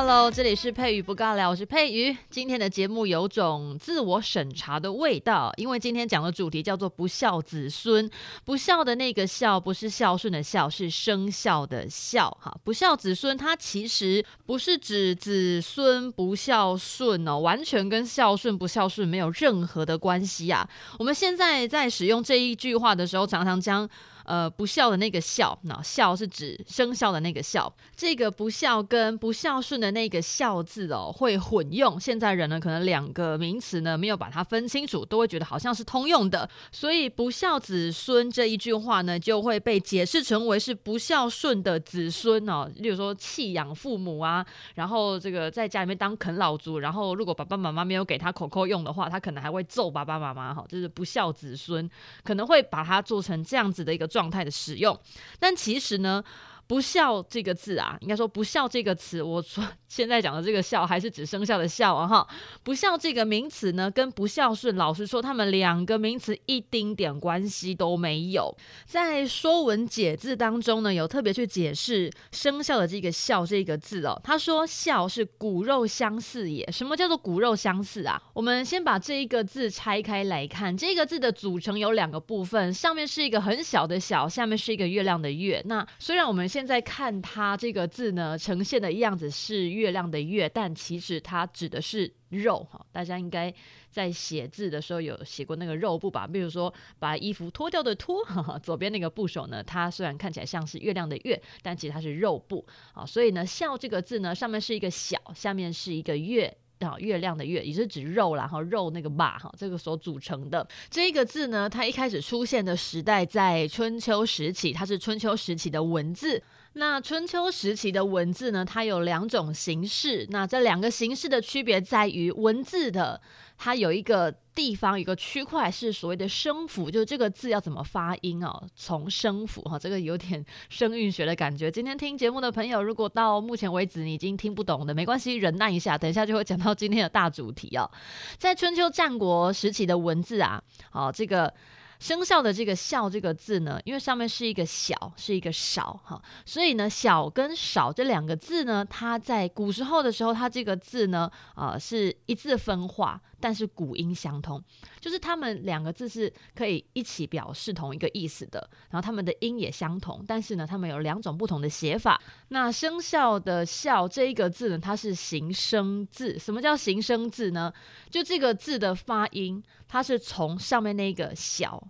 [0.00, 2.16] Hello，这里是佩瑜不尬聊，我是佩瑜。
[2.30, 8.08] 今天的节目有种自我审查的味道，因为今天讲的主题叫做不孝子孙。
[8.44, 12.30] 不孝的那个孝，不是孝顺的孝，是生肖的孝。
[12.40, 20.64] 哈，不孝子孙，它其实不是指子孙不孝顺哦，完全跟孝顺不孝顺没有任何的关系啊。
[21.00, 23.90] 我们现在在使用这一句话的时候，常常将。
[24.28, 27.74] 呃，不孝的那个孝，那孝是指生肖的那个孝。
[27.96, 31.98] 这个不孝跟不孝顺的那个孝字哦，会混用。
[31.98, 36.46] 现在人呢，可能两个名词呢没有把它分清楚，都会觉得好像是通用的。
[36.70, 42.70] 所以不孝子孙这一句话呢，就会被解释成为是不孝顺的子孙哦。
[42.76, 51.88] 例如说弃养父母啊，然后这个在家里面当啃老族，然后如果爸爸妈妈没有给他口口用的话，他可能还会揍爸爸妈妈哈，就是不孝子孙，
[52.22, 54.98] 可能会把它做成这样子的一个状状态的使用，
[55.38, 56.24] 但其实呢。
[56.68, 62.28] 不孝这个字啊，应该说不孝这个词，我说现在讲的这个孝还是指生肖的孝啊哈。
[62.62, 68.54] 不孝这个名词呢，跟不孝顺，老实说，他们两个名词一丁点关系都没有。
[68.84, 74.20] 在《说文解字》当中呢，有特别去解释生肖的这个孝这个字哦。
[74.22, 76.70] 他说孝是骨肉相似也。
[76.70, 78.22] 什么叫做骨肉相似啊？
[78.34, 85.62] 我们先把这一个字拆开来看，这个字的组成有两个部分，上面是一个很小的小，下面是一个月亮的月。
[85.64, 92.84] 那虽然我们现现在看它这个字呢，呈现的样子是月亮的月，但其实它指的是肉哈。
[92.90, 93.54] 大家应该
[93.92, 96.26] 在写字的时候有写过那个肉部吧？
[96.26, 98.24] 比如说把衣服脱掉的脱，
[98.60, 103.06] 左边那个部首呢，它虽然看起来像是月亮的月，但其实它是肉部啊。
[103.06, 106.56] 所以呢，笑这个字呢，上面是一个小，下面是一个月。
[106.80, 116.42] 啊，月亮的月也是指肉啦，哈，肉那个马哈，这个所组成的这个字呢，它一开始出现的时代在春秋时期，它是春秋时期的文字。
[116.78, 120.24] 那春秋时期的文字呢，它有两种形式。
[120.30, 123.20] 那这两个形式的区别在于文字的，
[123.56, 131.68] 它有一个地方，一个区块是所谓的声符，就是这个字要怎么发音哦，从声符哈，这个有点 声韵学的感觉。
[131.68, 137.90] 今天听节目的朋友，如果到目前为止你已经听不懂的，没关系，忍耐一下，等一下就会讲到今天的大主题哦。
[138.38, 141.52] 在春秋战国时期的文字啊，好这个。
[141.98, 154.62] 生肖的这个“肖”这个字呢，因为上面是一个“小”，是一个“少”哈，所以呢，“小”跟“少”这两个字呢，它在古时候的时候，它这个字呢，呃，是一字分化，但是古音相通，
[155.00, 162.20] 就是它们两个字是可以一起表示同一个意思的，然后它们的音也相同，但是呢，它们有两种不同的写法。
[162.48, 166.38] 那生肖的“肖”这一个字呢，它是形声字。
[166.38, 167.72] 什么叫形声字呢？
[168.10, 171.88] 就这个字的发音，它是从上面那个“小”。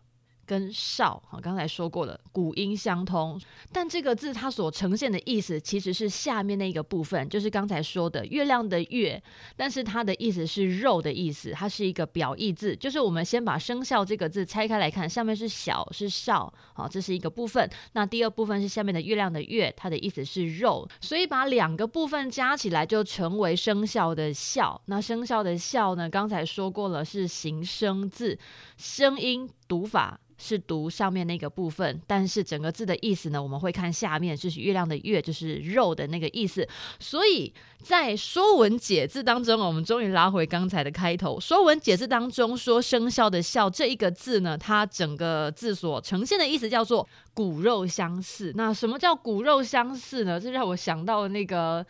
[0.48, 3.38] 跟少，好，刚才说过了，古音相通，
[3.70, 9.22] 但这个字它所呈现的意思其实是下面那个部分，就是刚才说的月亮的月，
[9.54, 28.38] 但是它的意思是肉的意思，它是一个表意字，就是我们先把生肖这个字拆开来看，上面是小是少，好，这是一个部分，那第二部分是下面的月亮的月，它的意思是肉，所以把两个部分加起来就成为生肖的肖，那生肖的肖呢，刚才说过了是形声字，
[28.78, 30.19] 声音读法。
[30.41, 36.65] 是读上面那个部分，但是整个字的意思呢，我们会看下面，就是月亮的月，就是肉的那个意思。
[37.01, 37.53] 所以
[37.83, 48.53] 在《说文解字》当中，我们终于拉回刚才的开头，《说文解字》当中说“生肖”的“肖”这一个字呢，它整个字所呈现的意思叫做骨肉相似。
[48.55, 50.39] 那什么叫骨肉相似呢？
[50.39, 51.84] 这让我想到那个，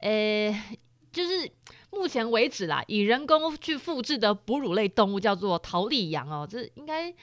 [0.00, 0.60] 诶，
[1.12, 1.48] 就是
[1.92, 7.14] 目前为止啦，以人工去复制的哺乳类动物叫做桃李羊哦，这应该。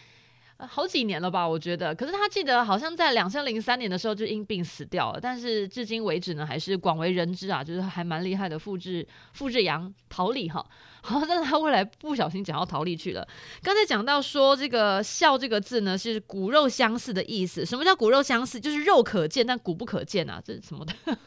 [0.67, 1.95] 好几年了吧，我觉得。
[1.95, 10.65] 可是他记得好像在两千零三年的时候就因病死掉了，但是至今为止呢，还是广为人知啊，就是还蛮厉害的复制复制羊桃李哈。
[11.01, 13.27] 好，但他后来不小心讲到逃离去了。
[13.63, 17.65] 刚才讲到说这个“孝”这个字呢，是骨肉相似的意思。
[17.65, 18.59] 什么叫骨肉相似？
[18.59, 20.93] 就是肉可见，但骨不可见啊，这是什么的？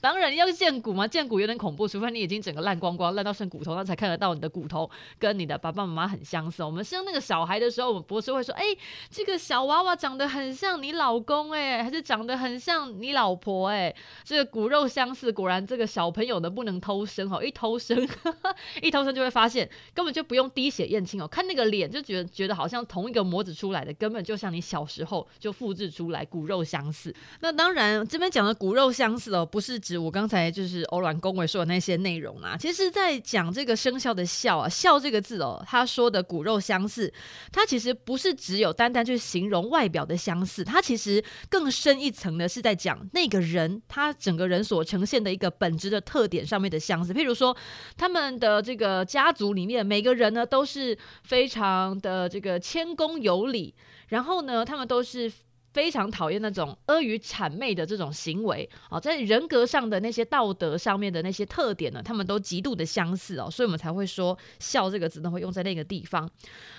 [0.00, 6.64] 当然要见骨嘛，见骨有点恐怖，除非你已经整个烂光光，烂到剩骨头，那才看得到你的骨头跟你的爸爸妈妈很相似。
[6.64, 8.64] 我们生那个小孩的时候，我们不是会说，哎、
[9.10, 13.94] 这个小娃娃长得很像你老公哎，还是长得很像你老婆哎，
[14.24, 18.08] 这个骨肉相似，果然这个小朋友呢不能偷生哦，一偷生
[18.82, 27.14] 一偷生就就会发现根本就不用滴血验亲哦，看那个脸就觉得觉得好像同一个模子出来的，根本就像你小时候就复制出来，骨肉相似。
[27.40, 37.12] 那当然这边讲的骨肉相似哦，不是指我刚才就是欧软恭维说的那些内容啊，其实在讲这个生肖的肖啊，肖这个字哦，他说的骨肉相似，
[37.52, 47.12] 它其实不是只有单单去形容外表的相似，它其实更深一层的是在讲那个人他整个人所呈现的一个本质的特点上面的相似。
[47.12, 47.54] 譬如说，
[47.96, 53.74] 他们的这个家族里面每个人呢都是非常的这个谦恭有礼，
[54.10, 55.32] 然后呢，他们都是。
[55.72, 66.28] 非常讨厌那种阿谀谄媚的这种行为啊，在人格上的那些道德上面的那些特点呢，他们都极度的相似哦，所以我们才会说“孝”这个字呢会用在那个地方。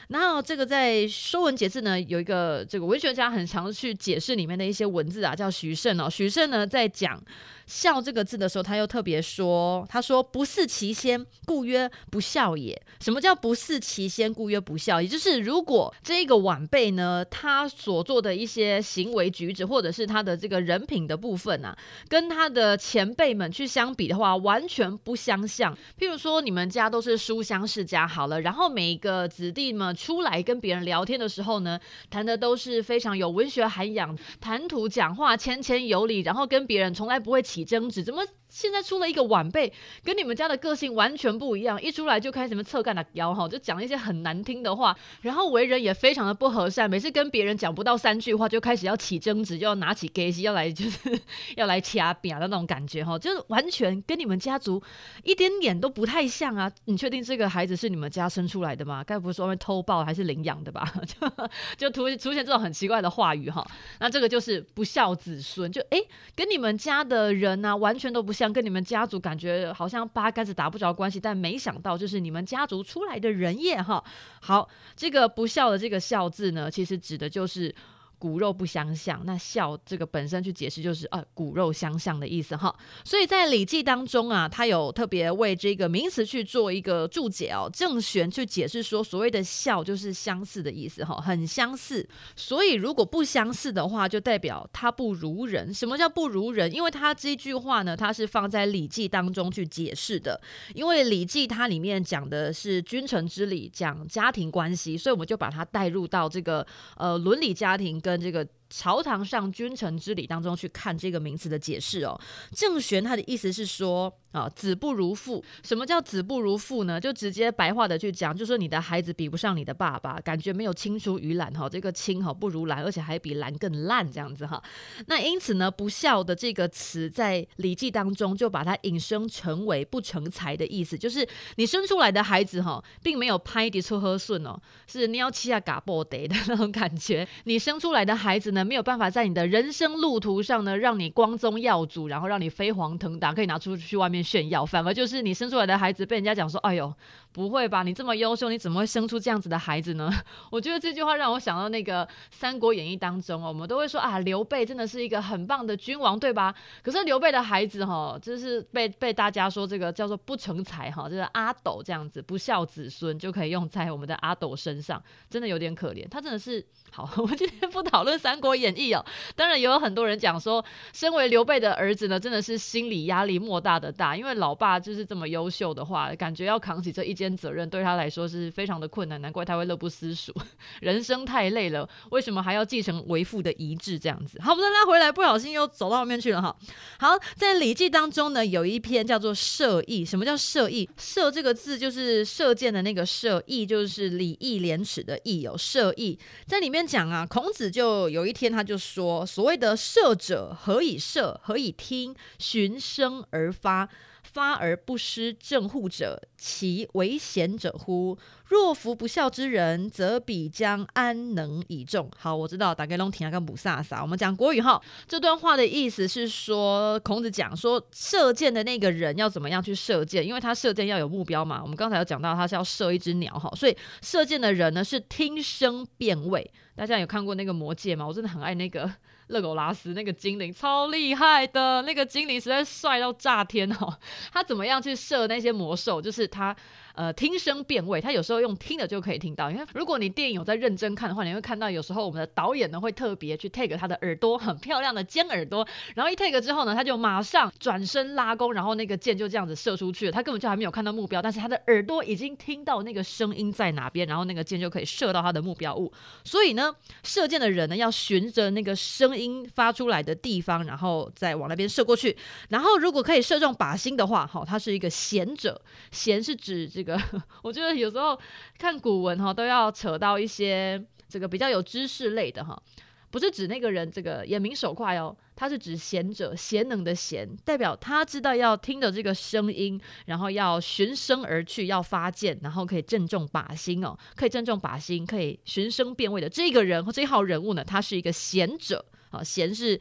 [0.09, 6.09] 然后这个在《说文解字》呢有一个这个文学家很常去解释里面的一些文字啊，叫许慎哦。
[6.09, 7.17] 许慎呢在讲
[7.71, 15.01] “孝”这个字的时候，他又特别说：“他说不似其先，故曰不孝也。”什么叫不似其先，故曰不孝？
[15.01, 21.75] 也就是如果这一个晚辈呢，他所做的一些行为举止，或者是他的这个人品的部分啊，
[22.09, 25.73] 跟他的前辈们去相比的话，完全不相像。
[25.97, 31.79] 譬如说，你们家都是书香世家，好了，然后每一个子弟们出来跟别人聊天的时候呢，
[32.09, 38.23] 谈的都是非常有文学涵养，谈吐讲话谦谦有礼，然后跟别人从来不会起争执，怎么？
[38.51, 39.71] 现在出了一个晚辈，
[40.03, 51.19] 跟你们家的个性完全不一样，一出来就开始什么侧干的腰哈，就讲一些很难听的话，然后为人也非常的不和善，每次跟别人讲不到三句话，就开始要起争执，就要拿起给西要来就是
[51.55, 54.83] 要来掐扁的那种感觉哈，就是完全跟你们家族
[55.23, 56.69] 一点点都不太像啊！
[56.85, 59.01] 你确定这个孩子是你们家生出来的吗？
[59.03, 60.91] 该不会是外面偷抱还是领养的吧？
[61.05, 61.31] 就
[61.87, 63.65] 就突出现这种很奇怪的话语哈，
[63.99, 65.97] 那这个就是不孝子孙，就哎、
[66.35, 68.51] 跟你们家的人啊完全都不像像。
[68.51, 74.03] 跟你们家族感觉好像八竿子打不着关系，但没想到就是你们家族出来的人也哈。
[74.41, 77.73] 好，这个不孝的这个孝字呢，其实指的就是。
[78.21, 82.71] 骨肉不相像，那孝这个本身去解释就是呃骨肉相像的意思哈，
[83.03, 87.67] 所以在《礼记》当中啊，他有特别为这个名词去做一个注解哦。
[87.73, 92.07] 郑玄去解释说，所谓的孝就是相似的意思哈，很相似。
[92.35, 95.73] 所以如果不相似的话，就代表他不如人。
[95.73, 96.71] 什么叫不如人？
[96.71, 100.39] 因为他这句话呢，它是放在《礼记》当中去解释的。
[100.75, 106.63] 因为《礼记》它里面讲的是君臣之礼，讲家庭关系，所以我们就把它带入到这个
[106.97, 108.10] 呃伦理家庭跟。
[108.11, 112.19] 跟这个朝堂上君臣之礼当中去看这个名词的解释哦，
[112.55, 114.11] 郑玄他的意思是说。
[114.31, 115.43] 啊，子不如父。
[115.61, 116.97] 什么叫子不如父呢？
[116.97, 121.67] 就直接白话的去讲，就说你的孩子比不上你的爸爸，感觉没有青出于蓝哈。
[121.67, 124.63] 这个青哈不如蓝，而且还比蓝更烂这样子哈。
[125.07, 131.27] 那因此呢，不孝的这个词在《礼记》当中就把它引申成为不成才的意思，就是
[131.57, 134.57] 你生出来的孩子哈，并没有拍的出喝顺哦，
[134.87, 137.27] 是你要气下嘎波得的那种感觉。
[137.43, 144.21] 你生出来的孩子呢，没有办法在你的人生路途上呢，让你光宗耀祖，然后让你飞黄腾达，可以拿出去外面。
[144.21, 146.93] 炫耀，反而就是你生出来的孩子被人家讲说：“哎呦，
[147.31, 147.83] 不会吧？
[147.83, 150.11] 你这么优秀，你怎么会生出这样子的孩子呢？”
[150.51, 156.53] 我觉得这句话让我想到那个《三国演义》当中哦，我们都会说啊，刘备真的是一个很棒的君王，对吧？
[156.83, 166.07] 可是刘备的孩子哈，就是被被大家说这个叫做不成才哈，就是阿斗这样子不孝子孙，就可以用在我们的阿斗身上，真的有点可怜。
[166.09, 169.05] 他真的是好， 我们今天不讨论《三国演义》哦。
[169.35, 174.17] 当然也有很多人讲说，身为刘备的儿子呢，真的是心理压力莫大的大。
[174.17, 180.33] 因为老爸就是这么优秀的话，感觉要扛起这一肩责任，对他来说是非常的困难，难怪他会乐不思蜀。
[180.81, 183.99] 人生太累了，为什么还要继承为父的遗志？
[183.99, 186.55] 这样子，好，我们拉回来，不小心又走到后面去了哈。
[186.97, 190.03] 好，在《礼记》当中呢，有一篇叫做《射义》。
[190.09, 190.89] 什么叫射义？
[190.97, 195.41] 射这个字就是射箭的那个射，义就是礼义廉耻的义。
[195.41, 201.39] 有射义在里面讲啊，孔子就有一天他就说，所谓的射者，何以射？
[201.43, 202.15] 何以听？
[202.39, 203.87] 循声而发。
[204.33, 208.17] 发而不失正户者，其为贤者乎？
[208.45, 212.09] 若夫不孝之人，则彼将安能以众？
[212.17, 214.01] 好，我知道，大概拢听下个母萨萨。
[214.01, 220.25] 我们讲国语哈，这段话的意思是说，孔子讲说，射箭的那个人要怎么样去射箭？
[220.25, 221.61] 因为他射箭要有目标嘛。
[221.61, 226.49] 我们刚才有讲到，他是要射一只鸟哈，所以射箭的人呢是听声辨位。
[226.75, 228.07] 大家有看过那个魔戒吗？
[228.07, 228.91] 我真的很爱那个。
[229.31, 233.97] 勒狗拉斯那个精灵超厉害的，那个精灵实在帅到炸天哦！
[234.31, 236.01] 他怎么样去射那些魔兽？
[236.01, 236.55] 就是他。
[236.95, 239.49] 呃，听声辨位，他有时候用听的就可以听到。
[239.49, 250.11] 因为如果你电影有在认真看的话，你会看到有时候我们的导演呢会特别去 take 他的耳朵，很漂亮的尖耳朵，然后一 take 之后呢，他就马上转身拉弓，然后那个箭就这样子射出去了。
[250.11, 255.91] 他根本就还没有看到目标，但是他的耳朵已经听到那个声音在哪边，然后那个箭就可以射到他的目标物。
[256.23, 256.71] 所以呢，
[257.03, 262.15] 射箭的人呢要循着那个声音发出来的地方，然后再往那边射过去。
[262.49, 265.59] 然后如果可以射中靶心的话，好，他是一个贤者，
[265.91, 266.90] 贤是指这个。
[267.43, 268.19] 我觉得有时候
[268.57, 272.61] 看古文哈，都要扯到一些这个比较有知识类的哈，
[273.09, 289.79] 不是指那个人这个眼明手快哦，他是指贤者，贤能的贤，代表他知道要听着这个声音，然后要循声而去，要发箭，然后可以正中靶心哦，可以正中靶心，可以循声辨位的这个人或这一号人物呢，他是一个贤者啊，贤是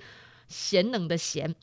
[0.49, 1.55] 贤能的贤。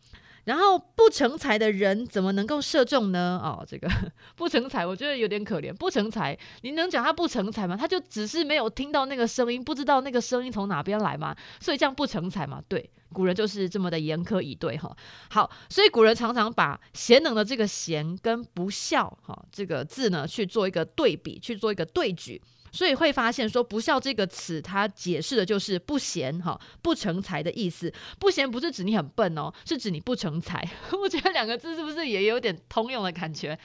[0.48, 3.38] 然后不成才的人怎么能够射中呢？
[3.44, 3.90] 哦，这个
[4.38, 5.74] 不成才，我觉得有点可怜。
[5.74, 7.76] 不成才，你能讲他不成才吗？
[7.76, 12.64] 他就只是没有听到那个声音，不知道那个声音从哪边来嘛，所以这样不成才嘛。
[12.70, 14.96] 对，古人就是这么的严苛以对哈。
[15.30, 22.42] 好，所以古人常常把贤能的这个贤跟不孝哈这个字呢去做一个对比，去做一个对举。
[22.72, 27.92] 所以会发现说“不孝”这个词，它解释的就是不贤哈、不成才的意思。
[28.20, 30.64] 不贤不是指你很笨哦，是指你不成才。
[31.02, 33.58] 我觉得两个字是不是也有点通用的感觉？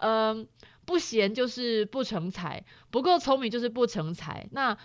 [0.00, 0.46] 嗯，
[0.84, 4.46] 不贤就是不成才，不够聪明就是不成才。
[4.52, 4.76] 那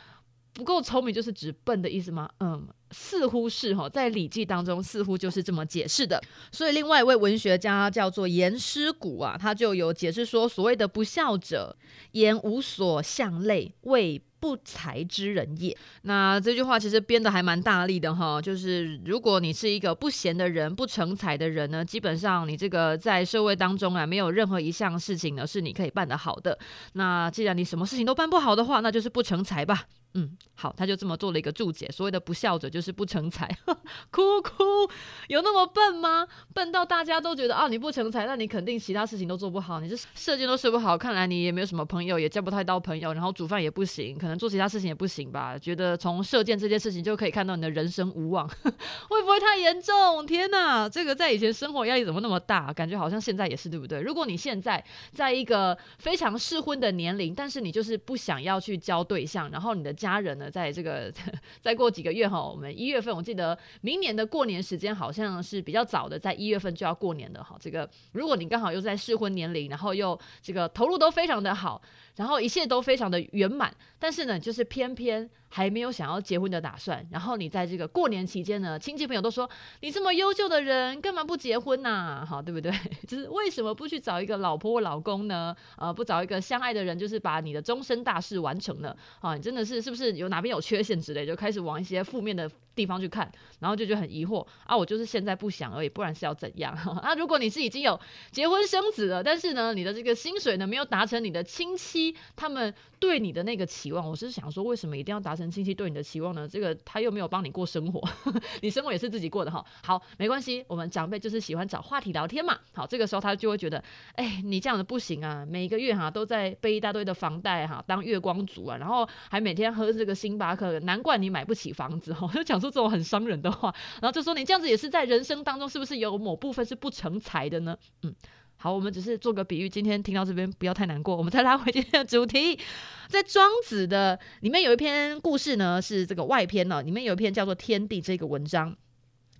[0.54, 2.30] 不够聪明就是指笨的意思吗？
[2.40, 2.68] 嗯。
[2.92, 6.20] 似乎是哈，在《礼记》当中似乎就是这么解释的。
[6.52, 11.78] 所以另外一位文学家叫做颜师古啊，他就有解释说，所谓的不孝者，
[12.14, 15.78] 言无所向类，为不才之人也。
[16.02, 26.58] 那这句话其实编的还蛮大力的哈，就是如果你是一个不贤的人、不成才的人呢，基本上你这个在社会当中啊，没有任何一项事情呢是你可以办得好的。
[26.94, 29.86] 那既然你什么事情都办不好的话，那就是不成才吧。
[30.14, 31.88] 嗯，好，他就这么做了一个注解。
[31.92, 33.48] 所谓的不孝者，就是不成才。
[34.10, 34.90] 哭哭，
[35.28, 36.28] 有那么笨吗？
[36.54, 39.80] 笨到大家都觉得啊，你不成才，那你肯定其他事情都做不好。
[39.80, 45.58] 你这射箭都射不好，看来你也没有什么朋友，也交不太到朋友，然后煮饭也不行，可能做其他事情也不行吧？
[45.60, 48.48] 觉得从射箭这件事情就可以看到你的人生无望，
[49.10, 50.26] 会不会太严重？
[50.26, 52.74] 天哪，这个在以前生活压力怎么那么大？
[52.74, 54.02] 感觉好像现在也是，对不对？
[54.02, 61.14] 如果你现在在一个非常适婚的年龄，但是你就是不想要去交对象，然后你的家人呢，在这个
[61.62, 67.58] 再过几个月哈，我们一月份，我记得明年的过年时间好像是比较早的，在一月份就要过年的哈。
[67.60, 71.82] 这个如果你刚好又在适婚年龄，然后又这个投入都非常的好，
[72.16, 75.30] 然后一切都非常的圆满，但是呢，就是偏偏。
[75.52, 79.50] 还没有想要结婚的打算，然后你在这个过年期间呢，亲戚朋友都说
[79.82, 82.24] 你这么优秀的人，干嘛不结婚呐、啊？
[82.24, 82.72] 好，对不对？
[83.08, 85.56] 就是为什么不去找一个老婆或老公呢？
[85.76, 89.34] 呃，不找一个相爱的人，就是把你的终身大事完成了啊？
[89.36, 93.30] 你真的是是不是有哪边有缺陷之类，就开始往一些负面的地方去看，
[93.60, 94.78] 然后就觉得很疑惑啊。
[94.78, 96.74] 我就是现在不想而已，不然是要怎样？
[97.02, 98.00] 啊，如果你是已经有
[98.32, 106.48] 结婚生子了，但是呢，你的这个薪水呢没有达成你的亲戚他们对你的那个期望，我是想说，为什么一定要达成亲戚对你的期望呢？
[106.48, 108.08] 这个他又没有帮你过生活，
[108.62, 109.66] 你生活也是自己过的哈。
[109.84, 112.58] 好，没关系，我们长辈就是喜欢找话题聊天嘛。
[112.74, 122.30] 好，这个时候他就会觉得，哎，你这样子不行啊，每个月哈都在背一大堆的房贷哈，当月光族啊，然后还每天喝这个星巴克，难怪你买不起房子哈。
[122.36, 127.78] 就讲出这种很伤人的话，然后就说你这样子也是在人生当中是不是有某部分是不成才的呢？
[128.04, 128.14] 嗯。
[128.62, 129.70] 好，我们只是做个比喻。
[129.70, 132.60] 今天听到这边不要太难过，我们再拉回今天的主题。
[133.08, 138.76] 在《庄子》的里面有一篇故事呢，是这个外篇呢，里面有一篇叫做《天地》这个文章。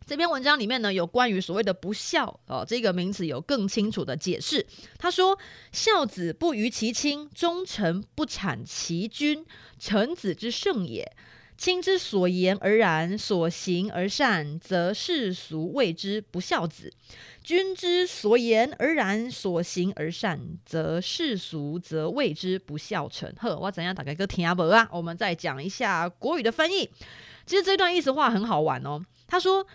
[0.10, 4.66] 这篇文章里面呢，有关于所谓的不孝哦，这个名词有更清楚的解释。
[4.98, 5.38] 他说
[5.72, 9.46] ：“孝子不逾其亲，忠臣不产其君，
[9.78, 11.16] 臣子之圣也。
[11.60, 16.92] 亲之所言而然，所行而善，则世俗谓之不孝子。”
[17.46, 23.32] 君之所言而然，所行而善，则世俗则谓之不孝臣。
[23.40, 24.90] 呵，我怎样打开个听不啊？
[24.92, 26.90] 我们再讲一下国语的翻译。
[27.46, 29.00] 其实这段意思话很好玩哦。
[29.28, 29.66] 他说，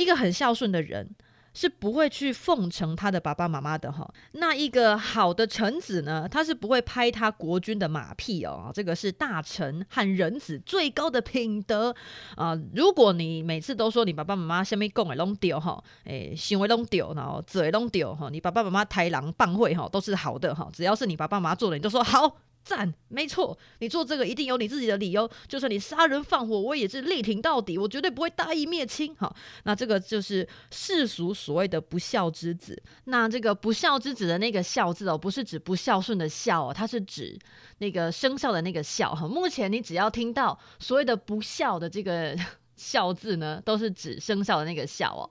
[0.00, 1.14] 一个很孝顺的人。
[1.52, 4.08] 是不会去奉承他的爸爸妈妈的哈。
[4.34, 8.70] 那一个好的臣子呢，他是不会拍他国君的马屁哦。
[8.72, 11.92] 这个是大臣和人子最高的品德
[12.36, 12.56] 啊。
[12.72, 20.70] 如果你每次都说你爸爸妈妈下面讲的拢对哈，诶，行为拢对，然后嘴拢对哈，你爸爸妈妈抬狼棒会哈都是好的哈。
[20.72, 22.36] 只要是你爸爸妈妈做的，你都说好。
[22.62, 25.28] 赞，没错，你做这个一定有你自己的理由。
[25.48, 29.14] 就算你杀人放火，我也是力挺到底，我绝对不会大义灭亲。
[29.16, 32.80] 好，那这个就是世俗所谓的不孝之子。
[33.04, 37.36] 那这个不孝之子的那个孝字哦，不是指不孝顺的孝哦，它是指
[37.78, 39.14] 那个生肖的那个孝。
[39.14, 42.36] 哈，目前你只要听到所谓的不孝的这个
[42.76, 45.28] 孝字呢，都是指生肖的那个孝哦。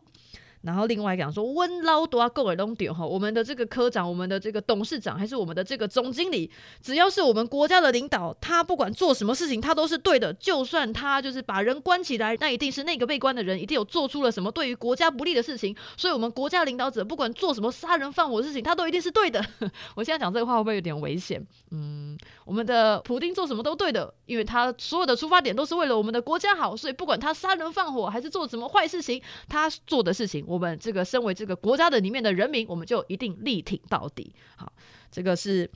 [0.61, 6.51] 然后另外讲说，温捞多啊，够尔东点哈，我们的这个科长，我们的这个董事长，还是我们的这个总经理，
[6.81, 10.33] 只要是我们国家的领导，他不管做什么事情，他都是对的。
[10.33, 15.75] 就算他就是把人关起来，那一定是那个被关的人一定有做出了什么对于国家不利的事情。
[15.95, 19.41] 所以，我们国家领导者不管做什么杀人放火事情，他都一定是对的。
[19.95, 21.41] 我现在讲这个话会不会有点危险？
[21.71, 30.45] 嗯，我们的普丁做什么都对的，因为他所有的出发点都是为了我们的国家好，所以不管他杀人放火还是做什么坏事情，他做的事情。
[30.49, 34.33] 我们这个身为这个国家的里面的人民，我们就一定力挺到底。
[34.55, 34.73] 好，
[35.11, 35.69] 这个是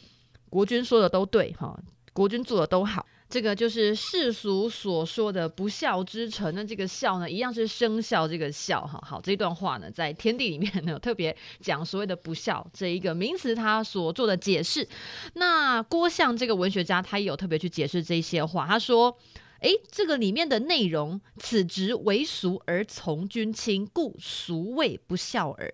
[0.49, 1.79] 国军说的都对哈，
[2.11, 3.05] 国军做的都好。
[3.29, 6.55] 这个就是世俗所说的不孝之臣。
[6.55, 8.99] 那这个孝呢，一样是生肖这个孝哈。
[9.07, 14.89] 好，这段话呢，在天地里面呢，特别讲所谓的不孝这一个名词，他所做的解释。
[15.35, 19.15] 那郭象这个文学家，他也有特别去解释这些话，他说。
[19.63, 25.73] 哎，这个里面的内容，此职为俗而从君亲，故俗谓不孝耳。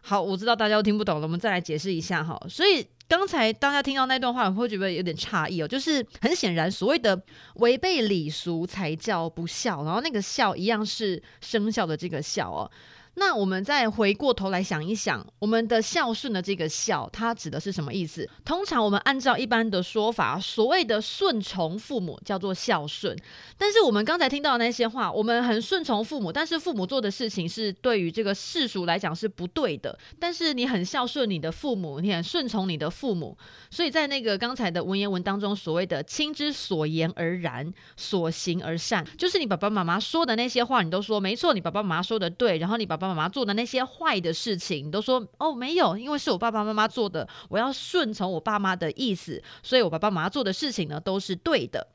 [0.00, 2.40] 好，我知道大家都听不懂了，我们再来解释一下哈。
[2.48, 7.20] 所以刚才大家听到那段话，会觉得有点诧异哦，就是很显然，所谓的
[7.56, 12.70] 违背礼俗才叫不孝，然后那个孝一样是生肖的这个孝哦。
[13.18, 18.28] 那我们再回过头来想一想，我们的孝顺的这个孝，它指的是什么意思？
[18.44, 23.16] 通常我们按照一般的说法，所谓的顺从父母叫做孝顺。
[23.56, 29.98] 但是我们刚才听到的那些话，我们很顺从父母，但是父母做的事情是对于这个世俗来讲是不对的。
[30.20, 33.34] 但是你很孝顺你的父母，你很顺从你的父母，
[33.70, 43.05] 所以在那个刚才的文言文当中，所谓的亲之所言而然，所行而善，就是你爸爸妈妈说的那些话，你都说没错，你爸爸妈妈说的对，然后你爸爸。
[43.06, 51.86] 爸妈做的那些坏的事情，你都说哦，没有，因为是我爸爸妈妈做的，我要顺从我爸妈的意思，所以我爸爸妈妈做的事情呢都是对的。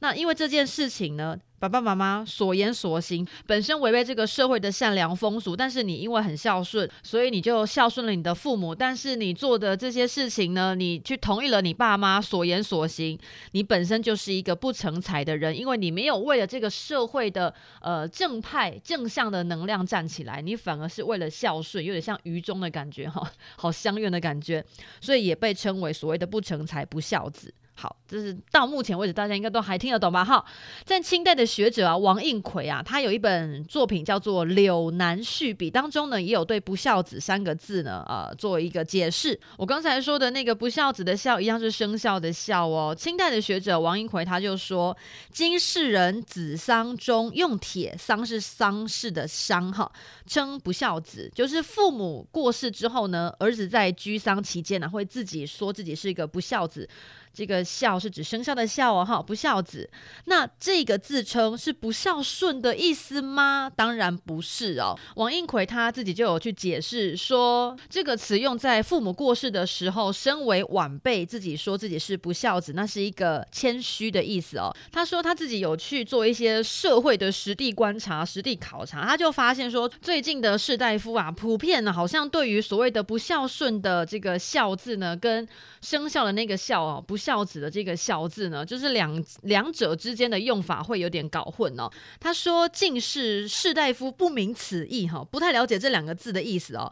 [0.00, 8.74] 那因为这件事情呢，爸爸妈妈所言所行本身违背这个社会的善良风俗，但是你因为很孝顺，所以你就孝顺了你的父母。
[8.74, 13.18] 但是你做的这些事情呢，你去同意了你爸妈所言所行，
[13.52, 24.64] 你本身就是一个不成才的人，因为你没有为了这个社会的呃正派正向的能量站起来，你反而是为了孝顺，有点像愚忠的感觉哈，好乡愿的感觉，
[25.02, 27.52] 所以也被称为所谓的不成才、不孝子。
[27.80, 30.22] 好，这是到目前为止大家应该都还听得懂吧？
[30.22, 30.44] 哈，
[30.84, 39.40] 在清代的学者啊，王应奎啊，他有一本作品叫做《柳南续笔》，当中呢也有对“不孝子”三个字呢，呃，做一个解释。
[39.56, 42.94] 我刚才说的那个“不孝子”的孝，一样是生肖的孝哦。
[42.94, 44.94] 清代的学者王应奎他就说
[45.32, 49.90] ：“今世人子丧中用铁，丧是丧事的丧哈，
[50.26, 56.86] 称不孝子，就是父母过世之后呢，儿子在居丧期间呢，会自己说自己是一个不孝子。”
[57.32, 59.88] 这个孝是指生肖的孝哦，哈，不孝子。
[60.24, 63.70] 那这个自称是不孝顺的意思吗？
[63.74, 64.98] 当然不是哦。
[65.14, 74.74] 王应奎他自己就有去解释说，这个词用在父母过世的时候，身为晚辈，自己说自己是不孝子，那是一个谦虚的意思哦。
[74.90, 85.46] 他说他自己有去做一些社会的实地观察、实地考察，他就发现说，最近的士大夫啊，普遍呢，好像对于所谓的不孝顺的这个孝字呢，跟
[85.80, 87.19] 生肖的那个孝哦，不。
[87.20, 91.90] 孝子的这个孝字呢，就是两两者之间的用法会有点搞混哦。
[92.18, 96.90] 他说：“进士士大夫不明此意，哈，不太了解这两个字的意思哦。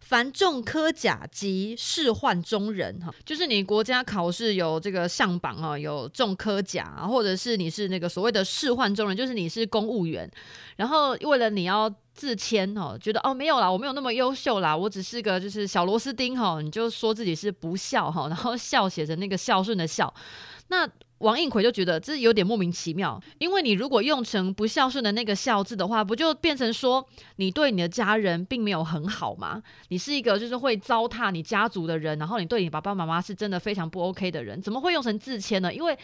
[0.00, 10.30] 凡中科甲及仕宦中人，哈，就是你国家考试有这个上榜啊，有中科甲，或者是你是那个所谓的仕宦中人，就是你是公务员，
[10.76, 20.12] 然后为了你要。”自谦哦，觉得哦没有啦，我没有那么优秀啦，我只是个就是小螺丝钉哈，你就说自己是不孝哈， 然后孝写着那个孝顺的孝，
[20.66, 20.84] 那
[21.18, 27.04] 王应奎就觉得这有点莫名其妙，因为你如果用成不孝顺的那个孝字的话，不就变成说
[27.36, 29.62] 你对你的家人并没有很好吗？
[29.88, 35.72] 你是一个就是会糟蹋你家族的人，然后你对你爸爸妈妈是真的非常不 OK 的人，怎么会用成自谦呢？
[35.74, 35.98] 因为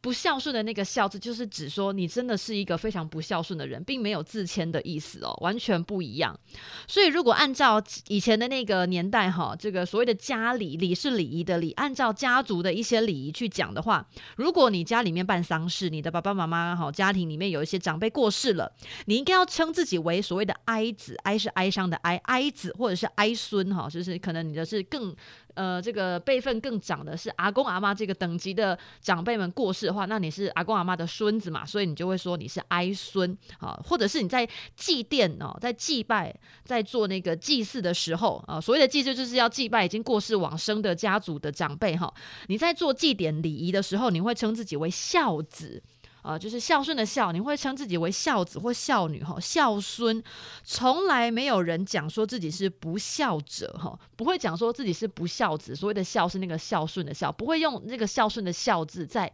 [0.00, 6.38] 不孝顺的那个孝字，就是指说你真的是一个非常不孝顺的人，并没有自谦的意思哦，完全不一样。
[6.86, 14.06] 所以如果按照以前的那个年代哈，这个所谓的家礼，礼是礼仪的礼，按照家族的一些礼仪去讲的话，
[14.36, 18.72] 如果你家里面办丧事，你的爸爸妈妈哈，家庭里面有一些长辈过世了，
[19.06, 25.14] 你应该要称自己为所谓的哀子，哀是哀伤的哀，哀子或者是哀孙哈，就是可能你的是更。
[25.58, 36.32] 呃这个辈分更长的是阿公阿妈这个等级的长辈们过世的话，那你是阿公阿妈的孙子嘛，所以你就会说你是哀孙啊，或者是你在祭奠哦，在祭拜，
[36.64, 42.14] 在做那个祭祀的时候啊，所谓的祭祀就是要祭拜已经过世往生的家族的长辈哈，
[42.46, 45.82] 你在做祭典礼仪的时候，你会称自己为孝子。
[46.28, 50.22] 啊，就是孝顺的孝，你会称自己为孝子或孝女哈，孝孙，
[50.62, 55.74] 从来没有人讲说自己是不孝者哈，不会讲说自己是不孝子。
[55.74, 59.32] 所谓的孝是那个孝顺的孝，不会用那个孝顺的孝字在。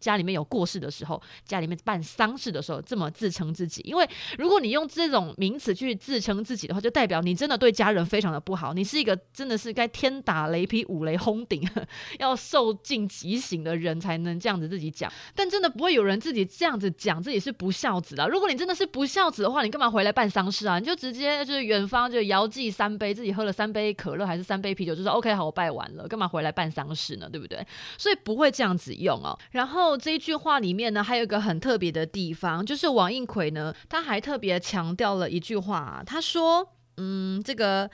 [0.00, 3.82] 家里面有过世的时候，家里面办丧事的时候，这么自称自己。
[3.84, 4.08] 因为
[4.38, 8.72] 如果你用这种名词去自称自己的话，就代表你真的对家人非常的不好。
[8.72, 11.68] 你是一个真的是该天打雷劈五雷轰顶，
[12.18, 15.12] 要受尽极刑的人才能这样子自己讲。
[15.34, 18.28] 但真的不会有人自己这样子讲自己是不孝子的。
[18.28, 20.78] 如果你真的是不孝子的话，你干嘛回来办丧事啊？
[20.78, 27.28] 你就直接就是远方就遥祭三杯，自己喝了三杯可乐还是三杯啤酒，就说 OK 好，我拜完了，干嘛回来办丧事呢？
[27.30, 27.66] 对不对？
[27.96, 29.36] 所以不会这样子用哦。
[29.50, 29.87] 然后。
[29.96, 37.88] 这一句话里面呢，还有一个很特别的地方，就是王应奎呢，他还特别强调了一句话，他说：“嗯，这个，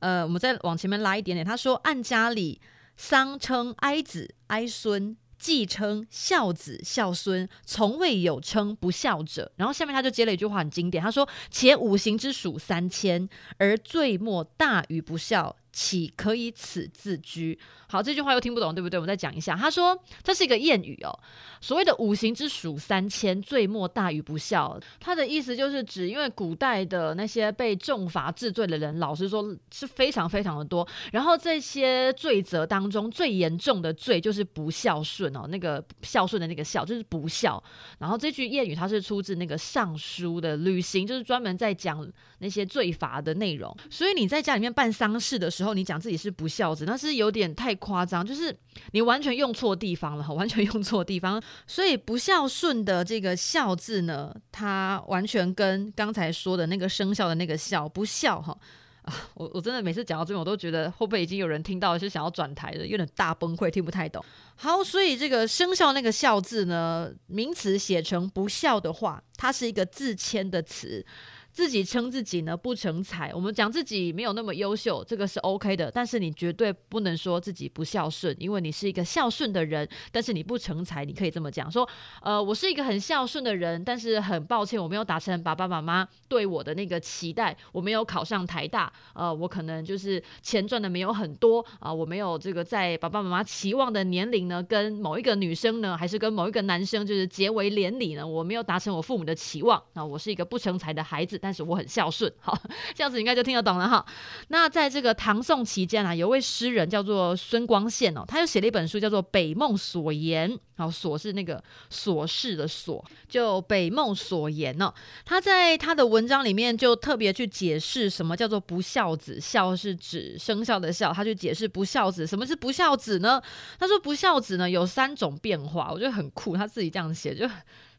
[0.00, 2.60] 呃，我们再往前面拉一点点，他说，按家里
[2.96, 17.58] 丧称哀子、哀孙，祭称孝子、孝孙，从未有称不孝者。”然后下面他就接了一句话很经典，他说：“且五行之属三千，而罪莫大于不孝。”岂可以此自居？
[17.88, 18.98] 好，这句话又听不懂，对不对？
[18.98, 19.56] 我们再讲一下。
[19.56, 21.18] 他说，这是一个谚语哦。
[21.60, 24.80] 所谓的五行之属三千，罪莫大于不孝。
[25.00, 30.86] 他的意思就是指，因为古代的那些被重罚治罪的人，老实说是非常非常的多。
[31.10, 35.48] 然后这些罪责当中，最严重的罪就是不孝顺哦。
[35.48, 37.62] 那个孝顺的那个孝就是不孝。
[37.98, 43.76] 然后这句谚语它是出自那个《尚书》的旅行，就是专门在讲那些罪罚的内容。
[43.90, 48.56] 所以你在家里面办丧事的时候，时候你讲自己是不孝子，那是有点太夸张，就是
[48.92, 51.40] 你完全用错地方了， 完全用错地方。
[51.66, 58.56] 所以不孝顺的这个孝字呢，它完全跟刚才说的那个生肖的那个孝不孝哈
[59.02, 59.14] 啊！
[59.34, 64.24] 我我真的每次讲到这边，我都觉得会不会已经有人听到是想要转台的，有点大崩溃，听不太懂。
[64.56, 71.04] 好，所以这个生肖那个孝字呢，名词写成不孝的话，它是一个自谦的词。
[71.52, 75.90] 自己称自己呢不成才，我们讲自己没有那么优秀，这个是 OK 的。
[75.90, 79.88] 但是你绝对不能说自己不孝顺，因为你是一个孝顺的人。
[80.12, 81.88] 但是你不成才，你可以这么讲说：
[82.22, 88.92] 呃，我是一个很孝顺的人，但是很抱歉，我没有达成爸爸妈妈对我的那个期待，我没有考上台大。
[89.14, 99.82] 呃，我可能就是钱赚的没有很多啊，我没有这个在爸爸妈妈期望的年龄呢，跟某一个女生呢，还是跟某一个男生就是结为连理呢，我没有达成我父母的期望。
[99.94, 101.39] 那我是一个不成才的孩子。
[101.40, 102.56] 但是我很孝顺，好，
[102.94, 104.04] 这样子应该就听得懂了哈。
[104.48, 114.92] 那在这个唐宋期间啊，有位诗人叫做孙光宪哦，他就写了一本书叫做《北梦所言》，好，所是那个琐事的琐，就《北梦所言》哦。
[115.24, 123.40] 他在他的文章里面就特别去解释什么叫做不孝子，孝是指生肖的孝，他就解释不孝子，什么是不孝子呢？
[123.78, 127.48] 他说不孝子呢有三种变化，我觉得很酷，他自己这样写就。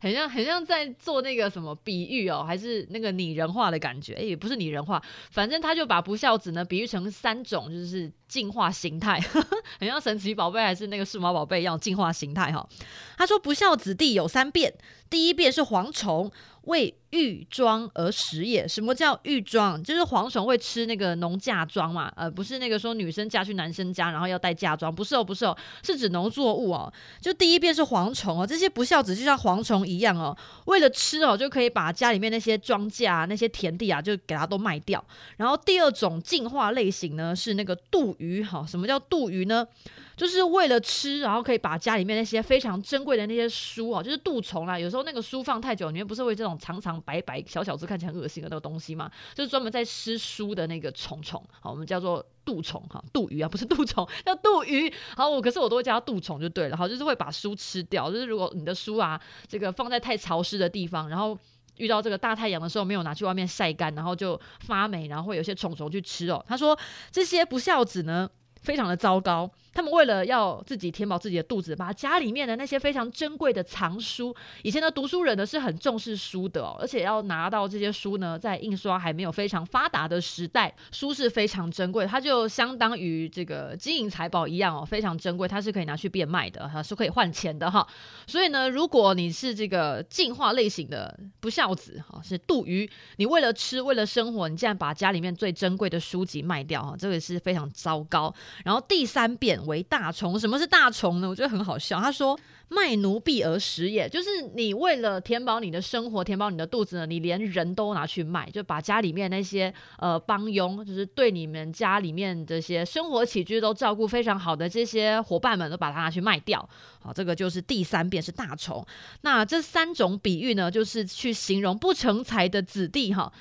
[0.01, 4.15] 很像很像在做那个什么比喻哦，还是那个拟人化的感觉？
[4.15, 9.19] 诶，也不是拟人化，反正他就把不孝子呢比喻成三种，就是进化形态，
[9.79, 12.67] 很像神奇宝贝还是那个数码宝贝一样进化形态哈。
[13.15, 14.73] 他说不孝子弟有三变，
[15.07, 16.31] 第一变是蝗虫。
[16.65, 18.67] 为欲庄而食也。
[18.67, 19.81] 什么叫欲庄？
[19.83, 22.11] 就是蝗虫会吃那个农嫁妆嘛？
[22.15, 26.91] 呃，不是那个说女生嫁去男生家，然后要带嫁妆，不是哦，不是哦，是指农作物哦。
[27.21, 35.03] 就第一遍是蝗虫哦，这些不孝子就像蝗虫一样哦，为了吃哦，就可以把家里面那些庄稼、那些田地啊，就给它都卖掉。
[35.37, 38.65] 然后第二种进化类型呢，是那个蠹鱼哈。
[38.65, 39.67] 什么叫蠹鱼呢？
[40.15, 44.77] 就是为了吃，然后可以把家里面那些非常珍贵的那些书哦，就是蠹虫啦。
[44.77, 49.09] 有时候那个书放太久，里面不是会这种长长白白小小只，看起来很恶心的那个东西吗？
[49.33, 54.91] 就是专门在吃书的那个虫虫，好，我们叫做蠹虫哈，蠹鱼啊，不是蠹虫， 叫蠹鱼。
[55.15, 56.77] 好，我可是我都会叫它蠹虫就对了。
[56.77, 58.11] 好，就是会把书吃掉。
[58.11, 61.37] 就是如果你的书啊，这个放在太潮湿的地方，然后
[61.77, 66.43] 遇到这个大太阳的时候，没有拿去外面晒干，然后就发霉，然后会有些虫虫去吃哦。
[66.47, 66.77] 他说
[67.11, 68.29] 这些不孝子呢，
[68.61, 69.49] 非常的糟糕。
[69.73, 87.87] 他们为了要自己填饱自己的肚子，把家里面的那些非常珍贵的藏书，以前的读书人呢是很重视书的哦，而且要拿到这些书呢，在印刷还没有非常发达的时代，书是非常珍贵，它就相当于这个金银财宝一样哦，非常珍贵，它是可以拿去变卖的，它是可以换钱的哈。
[88.27, 98.33] 所以呢，如果你是这个进化类型的不孝子哈，是杜鱼，你为了吃，为了生活，你竟然把家里面最珍贵的书籍卖掉哈，这个是非常糟糕。
[98.65, 101.29] 然后第三遍为大虫，什么是大虫呢？
[101.29, 101.99] 我觉得很好笑。
[101.99, 116.67] 他说：“卖奴婢而食也，就是你为了填饱你的生活，填饱你的肚子呢，你连人都拿去卖，就把家里面那些呃帮佣，就是对你们家里面这些生活起居都照顾非常好的这些伙伴们，都把它拿去卖掉。
[116.99, 118.85] 好，这个就是第三遍是大虫。
[119.21, 123.31] 那这三种比喻呢，就是去形容不成才的子弟哈。”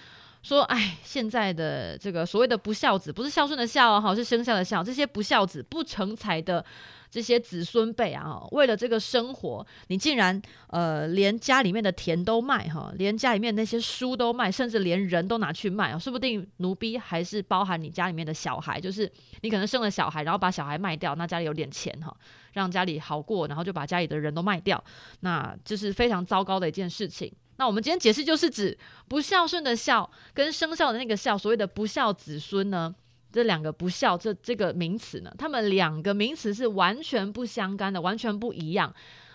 [0.42, 4.82] 说，哎，现在的这个所谓的不孝子，不是孝顺的孝啊，好，是生肖的肖。
[4.82, 6.64] 这些不孝子、不成才的
[7.10, 19.10] 这些子孙辈啊，为了这个生活，你竟然呃连家里面的田都卖哈，连家里面那些书都卖，甚至连人都拿去卖啊，说不定奴婢还是包含你家里面的小孩，就是
[19.42, 22.16] 你可能生了小孩，然后把小孩卖掉，那家里有点钱哈，
[22.54, 24.82] 让家里好过，然后就把家里的人都卖掉，
[25.20, 27.30] 那这是非常糟糕的一件事情。
[27.60, 28.74] 那我们今天解释就是指
[29.06, 32.94] 不孝顺的孝跟生肖的那个孝，所谓的不孝子孙呢，
[33.30, 38.90] 这两个不孝这这个名词呢，他们两个名词是完全不相干的，完全不一样。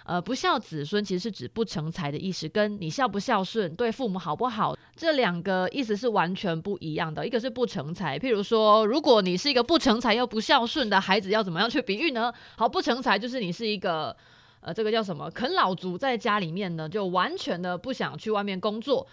[0.06, 7.28] 呃，不孝子孙其实是指不成才的意思，跟你孝不孝顺、对父母好不好，这两个意思是完全不一样的。
[7.28, 12.34] 一个是不成才，譬如说，如果你是一个不成才又不孝顺的孩子，要怎么样去比喻呢？
[12.58, 14.18] 好，不成才就是你是一个。
[14.65, 15.30] 呃，这个叫什么？
[15.30, 19.06] 啃老族在家里面呢，就完全的不想去外面工作。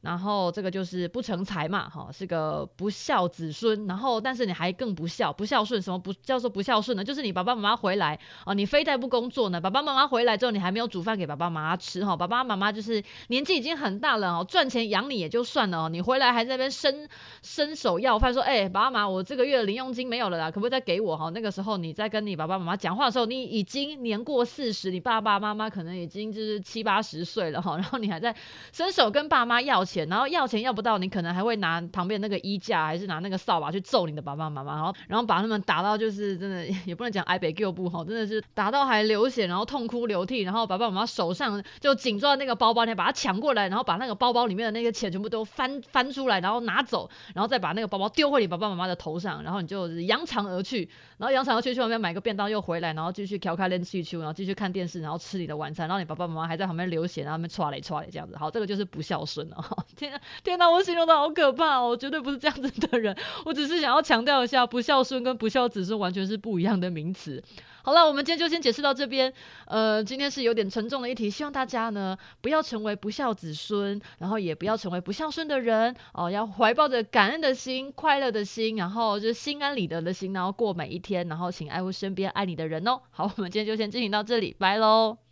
[0.00, 3.86] 然后这个就是不成才嘛，哈，是个不孝子孙。
[3.86, 5.80] 然后，但是你还更不孝，不孝顺。
[5.80, 7.04] 什么不叫做不孝顺呢？
[7.04, 12.16] 就是你爸爸妈妈回来哦，你非在不工作呢，爸爸妈妈回来之后，你还没有煮饭给爸爸妈妈吃哈。
[12.16, 17.08] 爸爸妈妈就是年纪已经很大了哦，赚钱养你也就算了哦，你回来还在那边伸
[17.42, 21.30] 伸手要饭，说哎，爸爸妈妈，我这个月的零用金没有了啦，可不可以再给我哈？
[21.30, 28.34] 那个时候你在跟你爸爸妈妈讲话的时候，你已经年过四十，你爸爸妈妈可能已经就是七八十岁了哈，然后你还在
[28.72, 60.20] 伸手跟爸妈要钱，然后要钱要不到，你可能还会拿旁边那个衣架，还是拿那个扫把去揍你的爸爸妈妈，然后然后把他们打到就是真的 也不能讲哀北救不好，真的是打到还流血，然后痛哭流涕，然后爸爸妈妈手上就紧抓那个包包，你把它抢过来，然后把那个包包里面的那个钱全部都翻翻出来，然后拿走，然后再把那个包包丢回你爸爸妈妈的头上，然后你就扬长而去，然后扬长而去去外面买个便当又回来，然后继续调开练气球，然后继续看电视，然后吃你的晚餐，然后你爸爸妈妈还在旁边流血，然后他们歘嘞唰嘞这样子，好，这个就是不孝顺了哈， 天。
[60.44, 61.88] 天哪，我形容的好可怕哦！
[61.88, 67.42] 我绝对不是这样子的人，我只是想要强调一下，不孝顺跟不孝子孙完全是不一样的名词。
[67.82, 69.32] 好了，我们今天就先解释到这边。
[69.66, 83.00] 呃，今天是有点沉重的一题，希望大家呢不要成为不孝子孙，然后也不要成为不孝顺的人哦，要怀抱着感恩的心、快乐的心，然后就心安理得的心，然后过每一天，然后请爱护身边爱你的人哦。
[83.10, 85.29] 好，我们今天就先进行到这里，拜喽。